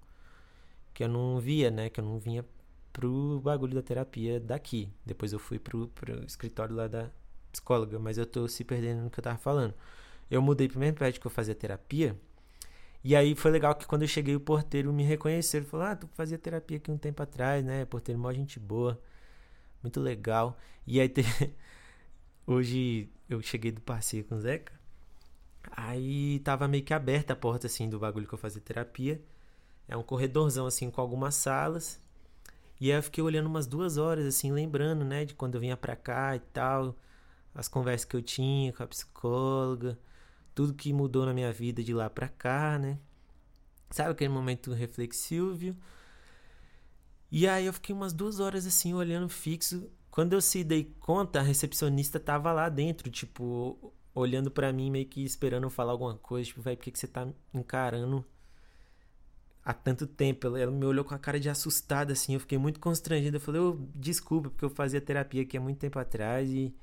que 0.94 1.04
eu 1.04 1.10
não 1.10 1.38
via, 1.40 1.70
né? 1.70 1.90
Que 1.90 2.00
eu 2.00 2.06
não 2.06 2.18
vinha 2.20 2.46
pro 2.94 3.42
bagulho 3.42 3.76
da 3.76 3.82
terapia 3.82 4.40
daqui. 4.40 4.90
Depois 5.06 5.34
eu 5.34 5.40
fui 5.40 5.60
pro, 5.60 5.90
pro 5.90 6.24
escritório 6.26 6.74
lá 6.74 6.88
da 6.88 7.10
psicóloga, 7.52 8.00
mas 8.00 8.18
eu 8.18 8.26
tô 8.26 8.48
se 8.48 8.64
perdendo 8.64 9.02
no 9.04 9.10
que 9.10 9.20
eu 9.20 9.24
tava 9.24 9.38
falando. 9.38 9.74
Eu 10.32 10.42
mudei 10.42 10.70
pro 10.70 10.80
mesmo 10.80 10.96
prédio 10.96 11.20
que 11.20 11.28
eu 11.28 11.32
fazia 11.32 11.54
terapia. 11.54 12.18
E 13.06 13.16
aí 13.16 13.36
foi 13.36 13.52
legal 13.52 13.76
que 13.76 13.86
quando 13.86 14.02
eu 14.02 14.08
cheguei 14.08 14.36
o 14.36 14.40
porteiro 14.40 14.92
me 14.92 15.04
reconheceu. 15.04 15.60
Ele 15.60 15.68
falou: 15.68 15.86
Ah, 15.86 15.96
tu 15.96 16.08
fazia 16.16 16.40
terapia 16.40 16.78
aqui 16.78 16.92
um 16.92 16.98
tempo 16.98 17.22
atrás, 17.22 17.64
né? 17.64 17.86
Porteiro, 17.86 18.20
mó 18.20 18.34
gente 18.34 18.60
boa. 18.60 19.00
Muito 19.84 20.00
legal. 20.02 20.58
E 20.88 21.00
aí 21.00 21.08
te... 21.08 21.22
hoje 22.48 23.08
eu 23.30 23.42
cheguei 23.44 23.72
do 23.72 23.80
passeio 23.82 24.24
com 24.26 24.36
o 24.36 24.40
Zeca. 24.42 24.74
Aí 25.72 26.40
tava 26.40 26.68
meio 26.68 26.84
que 26.84 26.96
aberta 26.96 27.34
a 27.34 27.36
porta 27.36 27.68
assim 27.68 27.88
do 27.90 28.00
bagulho 28.00 28.28
que 28.28 28.34
eu 28.34 28.40
fazia 28.40 28.62
terapia. 28.62 29.22
É 29.88 29.96
um 29.96 30.04
corredorzão 30.04 30.66
assim 30.66 30.90
com 30.90 31.00
algumas 31.02 31.36
salas. 31.36 32.02
E 32.82 32.92
aí 32.92 32.98
eu 32.98 33.04
fiquei 33.04 33.24
olhando 33.24 33.48
umas 33.48 33.68
duas 33.68 33.98
horas, 33.98 34.26
assim, 34.26 34.52
lembrando, 34.52 35.06
né, 35.06 35.26
de 35.26 35.36
quando 35.36 35.56
eu 35.56 35.62
vinha 35.62 35.78
pra 35.78 35.96
cá 35.96 36.36
e 36.36 36.40
tal, 36.40 36.96
as 37.54 37.68
conversas 37.68 38.06
que 38.06 38.16
eu 38.16 38.22
tinha 38.22 38.74
com 38.74 38.84
a 38.84 38.88
psicóloga, 38.88 39.98
tudo 40.56 40.74
que 40.74 40.94
mudou 40.94 41.26
na 41.26 41.34
minha 41.34 41.52
vida 41.52 41.84
de 41.84 41.94
lá 41.94 42.10
pra 42.10 42.30
cá, 42.30 42.80
né? 42.80 42.98
Sabe 43.92 44.12
aquele 44.12 44.30
momento 44.34 44.74
reflexivo? 44.74 45.76
E 47.32 47.48
aí 47.48 47.66
eu 47.66 47.74
fiquei 47.74 47.94
umas 47.94 48.14
duas 48.14 48.40
horas 48.40 48.66
assim, 48.66 48.94
olhando 48.94 49.28
fixo. 49.30 49.90
Quando 50.10 50.34
eu 50.34 50.42
se 50.42 50.64
dei 50.64 50.86
conta, 51.00 51.40
a 51.40 51.44
recepcionista 51.44 52.20
tava 52.20 52.52
lá 52.54 52.70
dentro, 52.70 53.12
tipo, 53.12 53.94
olhando 54.14 54.50
para 54.50 54.72
mim, 54.72 54.90
meio 54.90 55.06
que 55.06 55.24
esperando 55.24 55.64
eu 55.66 55.70
falar 55.70 55.92
alguma 55.92 56.16
coisa. 56.18 56.48
Tipo, 56.48 56.62
vai, 56.62 56.76
por 56.78 56.84
que, 56.84 56.92
que 56.92 57.00
você 57.00 57.08
tá 57.08 57.28
encarando 57.54 58.26
há 59.64 59.74
tanto 59.74 60.08
tempo? 60.08 60.48
Ela, 60.48 60.60
ela, 60.62 60.72
me 60.72 60.86
olhou 60.86 61.04
com 61.04 61.14
a 61.14 61.20
cara 61.20 61.40
de 61.40 61.50
assustada, 61.50 62.14
assim. 62.14 62.36
Eu 62.36 62.40
fiquei 62.40 62.58
muito 62.58 62.80
constrangido. 62.80 63.38
Eu 63.38 63.42
falei, 63.42 63.60
oh, 63.62 63.78
desculpa, 63.94 64.50
porque 64.50 64.64
eu 64.66 64.70
fazia 64.70 65.02
terapia 65.02 65.42
aqui 65.42 65.58
há 65.58 65.62
muito 65.62 65.80
tempo 65.80 66.00
atrás. 66.00 66.50
E, 66.50 66.74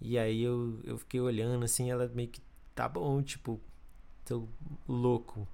e 0.00 0.16
aí 0.18 0.42
eu, 0.42 0.80
eu 0.84 0.96
fiquei 0.98 1.20
olhando, 1.20 1.64
assim. 1.64 1.90
Ela 1.90 2.08
meio 2.14 2.28
que, 2.28 2.40
tá 2.80 2.88
bom, 2.88 3.22
tipo, 3.22 3.60
tô 4.24 4.48
louco. 4.88 5.46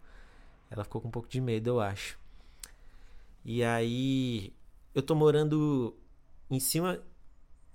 Ela 0.70 0.84
ficou 0.84 1.00
com 1.00 1.08
um 1.08 1.10
pouco 1.10 1.28
de 1.28 1.40
medo, 1.40 1.70
eu 1.70 1.80
acho. 1.80 2.16
E 3.44 3.64
aí 3.64 4.52
eu 4.94 5.02
tô 5.02 5.12
morando 5.16 5.92
em 6.48 6.60
cima. 6.60 7.02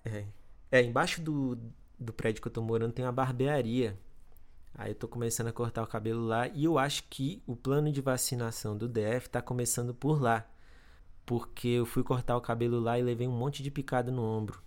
É, 0.05 0.25
é 0.71 0.81
embaixo 0.81 1.21
do, 1.21 1.57
do 1.99 2.13
prédio 2.13 2.41
que 2.41 2.47
eu 2.47 2.51
tô 2.51 2.61
morando 2.61 2.93
tem 2.93 3.03
uma 3.03 3.11
barbearia. 3.11 3.99
Aí 4.73 4.91
eu 4.91 4.95
tô 4.95 5.05
começando 5.05 5.47
a 5.47 5.51
cortar 5.51 5.83
o 5.83 5.87
cabelo 5.87 6.25
lá 6.25 6.47
e 6.47 6.63
eu 6.63 6.79
acho 6.79 7.03
que 7.09 7.43
o 7.45 7.53
plano 7.53 7.91
de 7.91 7.99
vacinação 7.99 8.77
do 8.77 8.87
DF 8.87 9.29
tá 9.29 9.41
começando 9.41 9.93
por 9.93 10.21
lá. 10.21 10.49
Porque 11.25 11.67
eu 11.67 11.85
fui 11.85 12.03
cortar 12.03 12.37
o 12.37 12.41
cabelo 12.41 12.79
lá 12.79 12.97
e 12.97 13.03
levei 13.03 13.27
um 13.27 13.37
monte 13.37 13.61
de 13.61 13.69
picada 13.69 14.11
no 14.11 14.23
ombro. 14.23 14.61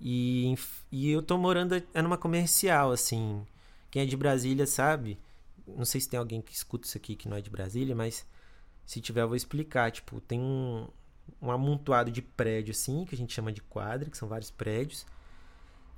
E, 0.00 0.54
e 0.90 1.10
eu 1.10 1.22
tô 1.22 1.36
morando 1.36 1.74
é 1.92 2.02
numa 2.02 2.16
comercial, 2.16 2.90
assim. 2.90 3.44
Quem 3.90 4.02
é 4.02 4.06
de 4.06 4.16
Brasília 4.16 4.66
sabe. 4.66 5.18
Não 5.66 5.84
sei 5.84 6.00
se 6.00 6.08
tem 6.08 6.18
alguém 6.18 6.40
que 6.40 6.52
escuta 6.52 6.86
isso 6.86 6.96
aqui 6.96 7.14
que 7.14 7.28
não 7.28 7.36
é 7.36 7.40
de 7.40 7.50
Brasília, 7.50 7.94
mas 7.94 8.26
se 8.86 9.00
tiver 9.00 9.22
eu 9.22 9.28
vou 9.28 9.36
explicar. 9.36 9.90
Tipo, 9.90 10.20
tem 10.20 10.40
um, 10.40 10.88
um 11.40 11.50
amontoado 11.50 12.10
de 12.10 12.22
prédio, 12.22 12.72
assim, 12.72 13.04
que 13.04 13.14
a 13.14 13.18
gente 13.18 13.34
chama 13.34 13.52
de 13.52 13.60
quadra, 13.60 14.08
que 14.08 14.16
são 14.16 14.28
vários 14.28 14.50
prédios. 14.50 15.06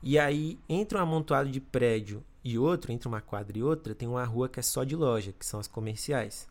E 0.03 0.19
aí, 0.19 0.59
entre 0.69 0.99
um 0.99 1.01
amontoado 1.01 1.49
de 1.49 1.61
prédio 1.61 2.25
e 2.43 2.59
outro, 2.59 2.91
entre 2.91 3.07
uma 3.07 3.21
quadra 3.21 3.57
e 3.57 3.63
outra, 3.63 3.95
tem 3.95 4.09
uma 4.09 4.25
rua 4.25 4.49
que 4.49 4.59
é 4.59 4.63
só 4.63 4.83
de 4.83 4.97
loja, 4.97 5.33
que 5.33 5.47
são 5.47 5.61
as 5.61 5.69
comerciais. 5.69 6.49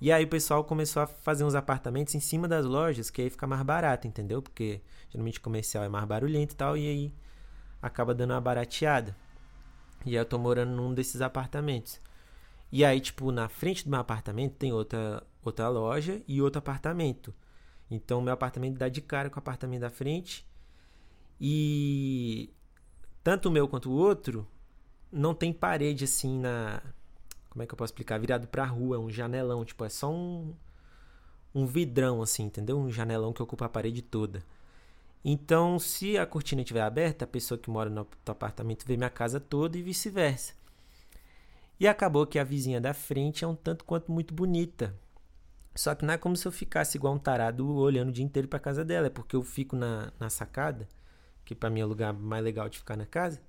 E 0.00 0.12
aí 0.12 0.24
o 0.24 0.28
pessoal 0.28 0.62
começou 0.64 1.02
a 1.02 1.06
fazer 1.06 1.44
uns 1.44 1.54
apartamentos 1.54 2.14
em 2.14 2.20
cima 2.20 2.46
das 2.46 2.64
lojas, 2.64 3.10
que 3.10 3.22
aí 3.22 3.30
fica 3.30 3.46
mais 3.46 3.62
barato, 3.62 4.06
entendeu? 4.06 4.40
Porque 4.40 4.80
geralmente 5.10 5.40
comercial 5.40 5.82
é 5.84 5.88
mais 5.88 6.04
barulhento 6.04 6.54
e 6.54 6.56
tal, 6.56 6.76
e 6.76 6.86
aí 6.86 7.14
acaba 7.82 8.14
dando 8.14 8.32
uma 8.32 8.40
barateada. 8.40 9.16
E 10.06 10.10
aí 10.10 10.16
eu 10.16 10.24
tô 10.24 10.38
morando 10.38 10.70
num 10.70 10.94
desses 10.94 11.20
apartamentos. 11.20 12.00
E 12.70 12.84
aí, 12.84 13.00
tipo, 13.00 13.32
na 13.32 13.48
frente 13.48 13.84
do 13.84 13.90
meu 13.90 14.00
apartamento 14.00 14.54
tem 14.54 14.72
outra, 14.72 15.22
outra 15.42 15.68
loja 15.68 16.22
e 16.28 16.40
outro 16.40 16.58
apartamento. 16.58 17.34
Então, 17.90 18.20
meu 18.20 18.32
apartamento 18.32 18.76
dá 18.78 18.88
de 18.88 19.00
cara 19.00 19.30
com 19.30 19.36
o 19.36 19.38
apartamento 19.38 19.80
da 19.80 19.90
frente. 19.90 20.46
E 21.40 22.52
tanto 23.24 23.48
o 23.48 23.52
meu 23.52 23.66
quanto 23.68 23.90
o 23.90 23.94
outro 23.94 24.46
não 25.10 25.34
tem 25.34 25.52
parede 25.52 26.04
assim 26.04 26.38
na. 26.38 26.82
Como 27.50 27.62
é 27.62 27.66
que 27.66 27.72
eu 27.72 27.76
posso 27.76 27.92
explicar? 27.92 28.18
Virado 28.18 28.46
pra 28.48 28.64
rua, 28.64 28.98
um 28.98 29.10
janelão. 29.10 29.64
Tipo, 29.64 29.84
é 29.84 29.88
só 29.88 30.10
um. 30.12 30.54
Um 31.54 31.66
vidrão, 31.66 32.22
assim, 32.22 32.44
entendeu? 32.44 32.78
Um 32.78 32.90
janelão 32.90 33.32
que 33.32 33.42
ocupa 33.42 33.64
a 33.64 33.68
parede 33.68 34.02
toda. 34.02 34.44
Então, 35.24 35.78
se 35.78 36.18
a 36.18 36.26
cortina 36.26 36.60
estiver 36.62 36.82
aberta, 36.82 37.24
a 37.24 37.28
pessoa 37.28 37.58
que 37.58 37.70
mora 37.70 37.90
no 37.90 38.06
apartamento 38.26 38.86
vê 38.86 38.96
minha 38.96 39.10
casa 39.10 39.40
toda 39.40 39.76
e 39.76 39.82
vice-versa. 39.82 40.54
E 41.80 41.88
acabou 41.88 42.26
que 42.26 42.38
a 42.38 42.44
vizinha 42.44 42.80
da 42.80 42.92
frente 42.92 43.44
é 43.44 43.48
um 43.48 43.54
tanto 43.54 43.84
quanto 43.84 44.12
muito 44.12 44.34
bonita. 44.34 44.94
Só 45.74 45.94
que 45.94 46.04
não 46.04 46.14
é 46.14 46.18
como 46.18 46.36
se 46.36 46.46
eu 46.46 46.52
ficasse 46.52 46.96
igual 46.98 47.14
um 47.14 47.18
tarado 47.18 47.66
olhando 47.76 48.10
o 48.10 48.12
dia 48.12 48.24
inteiro 48.24 48.46
para 48.46 48.58
casa 48.58 48.84
dela, 48.84 49.06
é 49.06 49.10
porque 49.10 49.34
eu 49.34 49.42
fico 49.42 49.74
na, 49.74 50.12
na 50.20 50.28
sacada 50.28 50.86
que 51.48 51.54
para 51.54 51.70
mim 51.70 51.80
é 51.80 51.84
o 51.84 51.88
lugar 51.88 52.12
mais 52.12 52.44
legal 52.44 52.68
de 52.68 52.76
ficar 52.76 52.94
na 52.94 53.06
casa. 53.06 53.40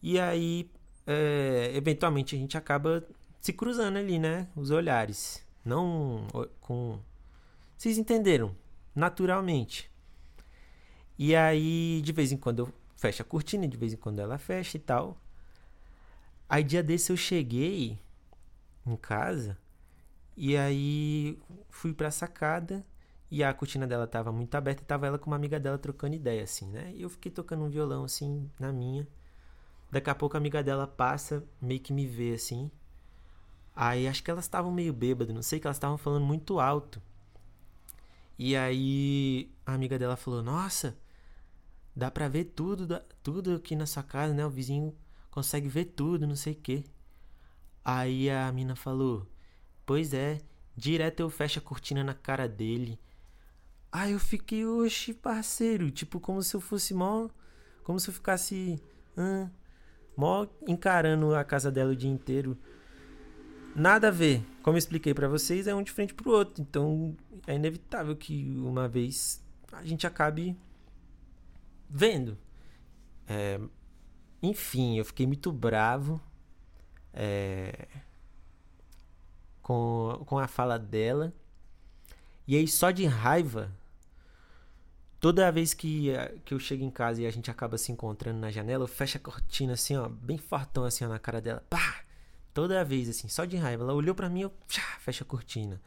E 0.00 0.20
aí, 0.20 0.70
é, 1.06 1.72
eventualmente, 1.74 2.34
a 2.34 2.38
gente 2.38 2.56
acaba 2.56 3.06
se 3.40 3.52
cruzando 3.52 3.98
ali, 3.98 4.18
né? 4.18 4.48
Os 4.56 4.70
olhares. 4.70 5.44
Não 5.64 6.26
com. 6.60 6.98
Vocês 7.76 7.98
entenderam? 7.98 8.54
Naturalmente. 8.94 9.90
E 11.18 11.34
aí, 11.34 12.00
de 12.02 12.12
vez 12.12 12.32
em 12.32 12.36
quando 12.36 12.60
eu 12.60 12.72
fecho 12.96 13.22
a 13.22 13.24
cortina, 13.24 13.68
de 13.68 13.76
vez 13.76 13.92
em 13.92 13.96
quando 13.96 14.18
ela 14.18 14.38
fecha 14.38 14.76
e 14.76 14.80
tal. 14.80 15.16
Aí, 16.48 16.62
dia 16.62 16.82
desse 16.82 17.12
eu 17.12 17.16
cheguei 17.16 17.98
em 18.86 18.96
casa 18.96 19.58
e 20.36 20.56
aí 20.56 21.38
fui 21.70 21.92
pra 21.94 22.10
sacada 22.10 22.84
e 23.30 23.42
a 23.42 23.52
cortina 23.54 23.86
dela 23.86 24.06
tava 24.06 24.32
muito 24.32 24.54
aberta 24.54 24.82
e 24.82 24.86
tava 24.86 25.06
ela 25.06 25.18
com 25.18 25.30
uma 25.30 25.36
amiga 25.36 25.58
dela 25.58 25.78
trocando 25.78 26.14
ideia, 26.14 26.42
assim, 26.44 26.68
né? 26.68 26.92
E 26.94 27.02
eu 27.02 27.10
fiquei 27.10 27.30
tocando 27.32 27.64
um 27.64 27.68
violão, 27.68 28.04
assim, 28.04 28.50
na 28.58 28.72
minha. 28.72 29.06
Daqui 29.94 30.10
a 30.10 30.14
pouco 30.14 30.36
a 30.36 30.40
amiga 30.40 30.60
dela 30.60 30.88
passa, 30.88 31.46
meio 31.62 31.78
que 31.78 31.92
me 31.92 32.04
vê, 32.04 32.34
assim. 32.34 32.68
Aí 33.76 34.08
acho 34.08 34.24
que 34.24 34.30
elas 34.30 34.44
estavam 34.44 34.72
meio 34.72 34.92
bêbadas, 34.92 35.32
não 35.32 35.40
sei, 35.40 35.60
que 35.60 35.68
elas 35.68 35.76
estavam 35.76 35.96
falando 35.96 36.24
muito 36.24 36.58
alto. 36.58 37.00
E 38.36 38.56
aí 38.56 39.54
a 39.64 39.72
amiga 39.72 39.96
dela 39.96 40.16
falou: 40.16 40.42
Nossa, 40.42 40.98
dá 41.94 42.10
pra 42.10 42.26
ver 42.26 42.46
tudo, 42.46 43.00
tudo 43.22 43.54
aqui 43.54 43.76
na 43.76 43.86
sua 43.86 44.02
casa, 44.02 44.34
né? 44.34 44.44
O 44.44 44.50
vizinho 44.50 44.92
consegue 45.30 45.68
ver 45.68 45.84
tudo, 45.84 46.26
não 46.26 46.34
sei 46.34 46.54
o 46.54 46.56
quê. 46.56 46.82
Aí 47.84 48.28
a 48.28 48.50
mina 48.50 48.74
falou: 48.74 49.30
Pois 49.86 50.12
é, 50.12 50.40
direto 50.76 51.20
eu 51.20 51.30
fecho 51.30 51.60
a 51.60 51.62
cortina 51.62 52.02
na 52.02 52.14
cara 52.14 52.48
dele. 52.48 52.98
Aí 53.92 54.10
eu 54.10 54.18
fiquei, 54.18 54.66
oxe, 54.66 55.14
parceiro. 55.14 55.88
Tipo, 55.92 56.18
como 56.18 56.42
se 56.42 56.56
eu 56.56 56.60
fosse 56.60 56.92
mó. 56.92 57.28
Como 57.84 58.00
se 58.00 58.10
eu 58.10 58.14
ficasse. 58.14 58.82
Hum, 59.16 59.48
mó 60.16 60.46
encarando 60.66 61.34
a 61.34 61.44
casa 61.44 61.70
dela 61.70 61.92
o 61.92 61.96
dia 61.96 62.10
inteiro. 62.10 62.56
Nada 63.74 64.08
a 64.08 64.10
ver. 64.10 64.44
Como 64.62 64.76
eu 64.76 64.78
expliquei 64.78 65.12
para 65.12 65.28
vocês, 65.28 65.66
é 65.66 65.74
um 65.74 65.82
de 65.82 65.90
frente 65.90 66.14
pro 66.14 66.30
outro. 66.30 66.62
Então 66.62 67.16
é 67.46 67.54
inevitável 67.54 68.16
que 68.16 68.54
uma 68.58 68.88
vez 68.88 69.42
a 69.72 69.84
gente 69.84 70.06
acabe 70.06 70.56
vendo. 71.88 72.38
É, 73.26 73.60
enfim, 74.42 74.98
eu 74.98 75.04
fiquei 75.04 75.26
muito 75.26 75.50
bravo 75.50 76.20
é, 77.12 77.88
com, 79.62 80.22
com 80.26 80.38
a 80.38 80.46
fala 80.46 80.78
dela. 80.78 81.32
E 82.46 82.56
aí, 82.56 82.68
só 82.68 82.90
de 82.90 83.06
raiva, 83.06 83.72
Toda 85.24 85.50
vez 85.50 85.72
que, 85.72 86.10
eh, 86.10 86.34
que 86.44 86.52
eu 86.52 86.58
chego 86.58 86.84
em 86.84 86.90
casa 86.90 87.22
e 87.22 87.26
a 87.26 87.30
gente 87.30 87.50
acaba 87.50 87.78
se 87.78 87.90
encontrando 87.90 88.38
na 88.38 88.50
janela, 88.50 88.84
eu 88.84 88.86
fecho 88.86 89.16
a 89.16 89.20
cortina 89.20 89.72
assim, 89.72 89.96
ó, 89.96 90.06
bem 90.06 90.36
fortão 90.36 90.84
assim 90.84 91.02
ó, 91.02 91.08
na 91.08 91.18
cara 91.18 91.40
dela. 91.40 91.64
Pá! 91.70 92.02
Toda 92.52 92.84
vez 92.84 93.08
assim, 93.08 93.26
só 93.26 93.46
de 93.46 93.56
raiva. 93.56 93.84
Ela 93.84 93.94
olhou 93.94 94.14
para 94.14 94.28
mim, 94.28 94.42
eu 94.42 94.52
fecho 95.00 95.22
a 95.22 95.26
cortina. 95.26 95.80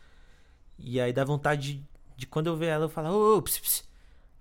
E 0.79 0.99
aí 0.99 1.13
dá 1.13 1.23
vontade 1.23 1.75
de, 1.75 1.85
de 2.17 2.25
quando 2.25 2.47
eu 2.47 2.57
ver 2.57 2.65
ela, 2.65 2.85
eu 2.85 2.89
falo, 2.89 3.37
ô, 3.37 3.39
ps, 3.43 3.59
ps. 3.59 3.87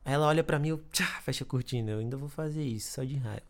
Aí 0.03 0.15
ela 0.15 0.29
olha 0.29 0.43
para 0.43 0.59
mim, 0.59 0.69
eu 0.69 0.79
pá, 0.79 1.21
fecho 1.21 1.45
a 1.45 1.47
cortina. 1.47 1.91
Eu 1.91 1.99
ainda 1.99 2.17
vou 2.17 2.31
fazer 2.31 2.65
isso, 2.65 2.95
só 2.95 3.05
de 3.05 3.17
raiva. 3.17 3.45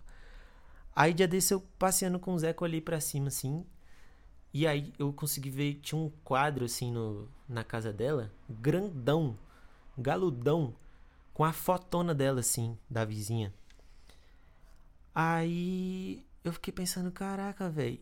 Aí 0.97 1.15
dia 1.15 1.29
desse 1.29 1.55
eu 1.55 1.61
passeando 1.79 2.19
com 2.19 2.35
o 2.35 2.39
Zeca, 2.41 2.65
olhei 2.65 2.81
para 2.81 2.99
cima 2.99 3.29
assim. 3.29 3.65
E 4.53 4.67
aí 4.67 4.93
eu 4.99 5.13
consegui 5.13 5.51
ver, 5.51 5.75
tinha 5.75 5.97
um 5.97 6.11
quadro 6.25 6.65
assim 6.65 6.91
no, 6.91 7.29
na 7.49 7.63
casa 7.63 7.93
dela, 7.93 8.33
grandão, 8.51 9.39
galudão 9.97 10.75
com 11.37 11.45
a 11.45 11.53
fotona 11.53 12.15
dela, 12.15 12.41
assim, 12.41 12.79
da 12.89 13.05
vizinha. 13.05 13.53
Aí 15.15 16.25
eu 16.43 16.51
fiquei 16.51 16.73
pensando, 16.73 17.13
caraca, 17.13 17.69
velho. 17.69 18.01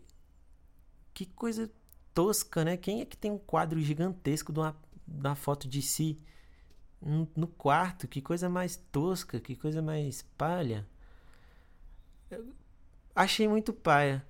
Que 1.13 1.27
coisa 1.27 1.69
tosca, 2.15 2.65
né? 2.65 2.77
Quem 2.77 3.01
é 3.01 3.05
que 3.05 3.17
tem 3.17 3.33
um 3.33 3.39
quadro 3.39 3.81
gigantesco 3.81 4.53
de 4.53 4.61
uma, 4.61 4.77
de 5.05 5.27
uma 5.27 5.35
foto 5.35 5.67
de 5.67 5.83
si 5.83 6.17
no, 7.03 7.29
no, 7.35 7.49
quarto? 7.49 8.07
Que 8.07 8.23
coisa 8.23 8.49
mais 8.49 8.77
tosca, 8.93 9.41
que 9.41 9.57
coisa 9.57 9.83
mais 9.83 10.23
palha. 10.39 10.87
Eu 12.31 12.55
achei 13.17 13.49
muito 13.49 13.73
paia. 13.73 14.25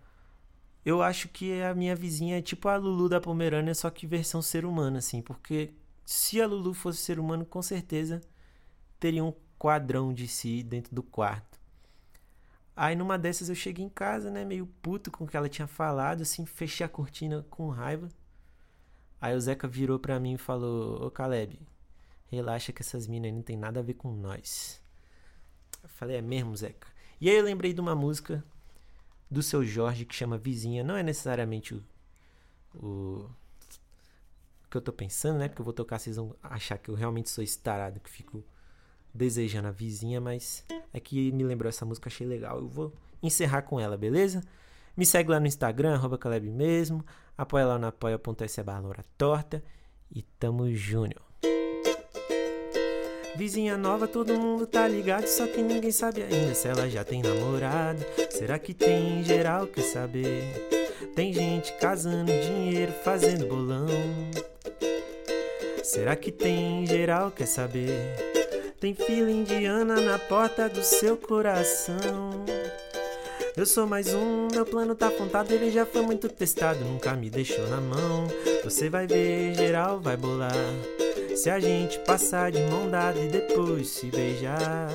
Eu 0.82 1.02
acho 1.02 1.28
que 1.28 1.60
a 1.60 1.74
minha 1.74 1.94
vizinha 1.94 2.38
é 2.38 2.42
tipo 2.42 2.68
a 2.68 2.76
Lulu 2.76 3.10
da 3.10 3.20
Pomerânia, 3.20 3.74
só 3.74 3.90
que 3.90 4.06
versão 4.06 4.40
ser 4.40 4.64
humano, 4.64 4.96
assim. 4.96 5.20
Porque 5.20 5.74
se 6.06 6.40
a 6.40 6.46
Lulu 6.46 6.72
fosse 6.72 7.02
ser 7.02 7.20
humano, 7.20 7.44
com 7.44 7.60
certeza 7.60 8.22
teria 8.98 9.24
um 9.24 9.32
quadrão 9.58 10.12
de 10.12 10.28
si 10.28 10.62
dentro 10.62 10.94
do 10.94 11.02
quarto. 11.02 11.58
Aí 12.76 12.96
numa 12.96 13.16
dessas 13.16 13.48
eu 13.48 13.54
cheguei 13.54 13.84
em 13.84 13.88
casa, 13.88 14.30
né, 14.30 14.44
meio 14.44 14.66
puto 14.82 15.10
com 15.10 15.24
o 15.24 15.26
que 15.28 15.36
ela 15.36 15.48
tinha 15.48 15.66
falado, 15.66 16.22
assim, 16.22 16.44
fechei 16.44 16.84
a 16.84 16.88
cortina 16.88 17.44
com 17.48 17.68
raiva. 17.68 18.08
Aí 19.20 19.34
o 19.34 19.40
Zeca 19.40 19.66
virou 19.66 19.98
pra 19.98 20.20
mim 20.20 20.34
e 20.34 20.38
falou: 20.38 21.06
Ô 21.06 21.10
Caleb, 21.10 21.58
relaxa 22.26 22.72
que 22.72 22.82
essas 22.82 23.06
minas 23.06 23.32
não 23.32 23.42
tem 23.42 23.56
nada 23.56 23.80
a 23.80 23.82
ver 23.82 23.94
com 23.94 24.12
nós. 24.12 24.82
Eu 25.82 25.88
falei: 25.88 26.16
É 26.16 26.20
mesmo, 26.20 26.54
Zeca? 26.54 26.88
E 27.20 27.30
aí 27.30 27.36
eu 27.36 27.44
lembrei 27.44 27.72
de 27.72 27.80
uma 27.80 27.94
música 27.94 28.44
do 29.30 29.42
seu 29.42 29.64
Jorge 29.64 30.04
que 30.04 30.14
chama 30.14 30.36
Vizinha. 30.36 30.84
Não 30.84 30.96
é 30.96 31.02
necessariamente 31.02 31.74
o, 31.74 31.80
o 32.74 33.30
que 34.70 34.76
eu 34.76 34.82
tô 34.82 34.92
pensando, 34.92 35.38
né? 35.38 35.48
Porque 35.48 35.62
eu 35.62 35.64
vou 35.64 35.72
tocar, 35.72 35.98
vocês 35.98 36.16
vão 36.16 36.36
achar 36.42 36.76
que 36.76 36.90
eu 36.90 36.94
realmente 36.94 37.30
sou 37.30 37.42
estarado, 37.42 38.00
que 38.00 38.10
fico 38.10 38.44
desejando 39.14 39.68
a 39.68 39.70
vizinha, 39.70 40.20
mas 40.20 40.64
é 40.92 40.98
que 40.98 41.30
me 41.30 41.44
lembrou 41.44 41.68
essa 41.68 41.84
música, 41.84 42.08
achei 42.08 42.26
legal. 42.26 42.58
Eu 42.58 42.68
vou 42.68 42.92
encerrar 43.22 43.62
com 43.62 43.78
ela, 43.78 43.96
beleza? 43.96 44.42
Me 44.96 45.06
segue 45.06 45.30
lá 45.30 45.38
no 45.38 45.46
Instagram, 45.46 45.94
arroba 45.94 46.18
Caleb 46.18 46.50
mesmo. 46.50 47.04
Apoia 47.38 47.66
lá 47.66 47.78
no 47.78 47.86
apoia.se 47.86 48.62
barra 48.62 49.04
torta. 49.16 49.62
E 50.14 50.22
tamo 50.38 50.72
júnior. 50.72 51.22
Vizinha 53.36 53.76
nova, 53.76 54.06
todo 54.06 54.38
mundo 54.38 54.64
tá 54.64 54.86
ligado, 54.86 55.26
só 55.26 55.44
que 55.48 55.60
ninguém 55.60 55.90
sabe 55.90 56.22
ainda 56.22 56.54
se 56.54 56.68
ela 56.68 56.88
já 56.88 57.02
tem 57.04 57.20
namorado. 57.20 58.04
Será 58.30 58.60
que 58.60 58.72
tem 58.72 59.20
em 59.20 59.24
geral? 59.24 59.66
Quer 59.66 59.82
saber? 59.82 60.68
Tem 61.16 61.32
gente 61.32 61.72
casando 61.78 62.30
dinheiro, 62.30 62.92
fazendo 63.02 63.46
bolão. 63.48 63.88
Será 65.82 66.14
que 66.14 66.30
tem 66.30 66.84
em 66.84 66.86
geral? 66.86 67.32
Quer 67.32 67.46
saber? 67.46 68.33
Tem 68.80 68.94
fila 68.94 69.30
indiana 69.30 70.00
na 70.00 70.18
porta 70.18 70.68
do 70.68 70.82
seu 70.82 71.16
coração. 71.16 72.44
Eu 73.56 73.64
sou 73.64 73.86
mais 73.86 74.12
um, 74.12 74.48
meu 74.52 74.66
plano 74.66 74.94
tá 74.94 75.08
apontado, 75.08 75.52
ele 75.52 75.70
já 75.70 75.86
foi 75.86 76.02
muito 76.02 76.28
testado, 76.28 76.84
nunca 76.84 77.14
me 77.14 77.30
deixou 77.30 77.66
na 77.68 77.80
mão. 77.80 78.26
Você 78.64 78.90
vai 78.90 79.06
ver, 79.06 79.54
geral 79.54 80.00
vai 80.00 80.16
bolar. 80.16 80.52
Se 81.36 81.48
a 81.48 81.60
gente 81.60 81.98
passar 82.00 82.50
de 82.50 82.60
mão 82.62 82.90
dada 82.90 83.18
e 83.18 83.28
depois 83.28 83.88
se 83.88 84.06
beijar, 84.06 84.90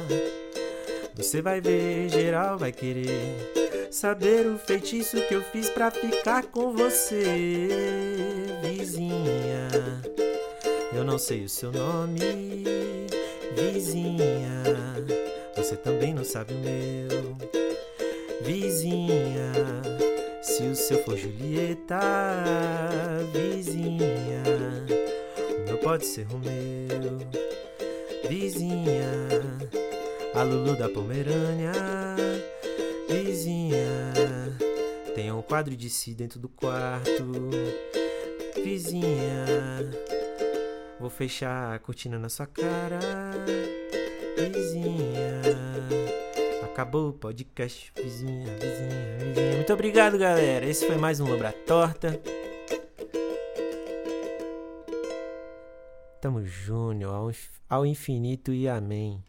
você 1.15 1.41
vai 1.41 1.61
ver, 1.61 2.09
geral 2.09 2.57
vai 2.57 2.71
querer 2.71 3.87
saber 3.91 4.45
o 4.45 4.57
feitiço 4.57 5.21
que 5.27 5.33
eu 5.33 5.41
fiz 5.41 5.69
pra 5.69 5.89
ficar 5.89 6.45
com 6.45 6.73
você, 6.73 7.67
vizinha. 8.61 9.67
Eu 10.93 11.03
não 11.03 11.17
sei 11.17 11.45
o 11.45 11.49
seu 11.49 11.71
nome, 11.71 12.19
vizinha. 13.55 14.63
Você 15.55 15.75
também 15.75 16.13
não 16.13 16.23
sabe 16.23 16.53
o 16.53 16.57
meu, 16.57 17.37
vizinha. 18.41 19.51
Se 20.41 20.63
o 20.63 20.75
seu 20.75 21.03
for 21.03 21.17
Julieta, 21.17 21.99
vizinha 23.33 24.39
pode 25.89 26.05
ser 26.05 26.23
Romeu, 26.23 27.17
vizinha, 28.29 29.09
a 30.35 30.43
Lulu 30.43 30.75
da 30.75 30.89
Pomerânia, 30.89 31.71
vizinha, 33.07 34.13
tem 35.15 35.31
um 35.31 35.41
quadro 35.41 35.75
de 35.75 35.89
si 35.89 36.13
dentro 36.13 36.39
do 36.39 36.49
quarto, 36.49 37.23
vizinha, 38.63 39.45
vou 40.99 41.09
fechar 41.09 41.73
a 41.73 41.79
cortina 41.79 42.19
na 42.19 42.29
sua 42.29 42.45
cara, 42.45 42.99
vizinha. 44.51 45.41
Acabou 46.63 47.09
o 47.09 47.13
podcast, 47.13 47.91
vizinha, 47.95 48.45
vizinha, 48.55 49.17
vizinha. 49.19 49.55
Muito 49.55 49.73
obrigado, 49.73 50.17
galera. 50.17 50.65
Esse 50.65 50.85
foi 50.85 50.97
mais 50.97 51.19
um 51.19 51.27
Lombra 51.27 51.51
Torta. 51.51 52.19
Tamo 56.21 56.43
Júnior, 56.43 57.33
ao 57.69 57.85
infinito 57.85 58.53
e 58.53 58.67
amém. 58.67 59.23